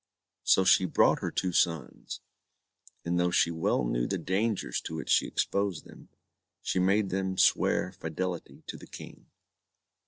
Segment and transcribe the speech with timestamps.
[0.43, 2.21] So she brought her two sons,
[3.05, 6.09] and though she well knew the dangers to which she exposed them,
[6.63, 9.27] she made them swear fidelity to the King.